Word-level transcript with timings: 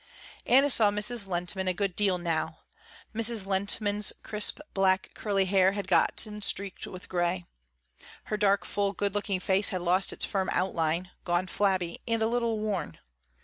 Anna 0.47 0.71
saw 0.71 0.89
Mrs. 0.89 1.27
Lehntman 1.27 1.67
a 1.69 1.75
good 1.75 1.95
deal 1.95 2.17
now. 2.17 2.61
Mrs. 3.13 3.45
Lehntman's 3.45 4.11
crisp, 4.23 4.59
black, 4.73 5.11
curly 5.13 5.45
hair 5.45 5.73
had 5.73 5.87
gotten 5.87 6.41
streaked 6.41 6.87
with 6.87 7.07
gray. 7.07 7.45
Her 8.23 8.37
dark, 8.37 8.65
full, 8.65 8.93
good 8.93 9.13
looking 9.13 9.39
face 9.39 9.69
had 9.69 9.81
lost 9.83 10.11
its 10.11 10.25
firm 10.25 10.49
outline, 10.53 11.11
gone 11.23 11.45
flabby 11.45 12.01
and 12.07 12.19
a 12.19 12.25
little 12.27 12.57
worn. 12.57 12.97